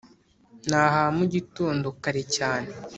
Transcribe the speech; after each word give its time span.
nahamugitondo 0.69 1.87
kare 2.03 2.21
cyane 2.35 2.69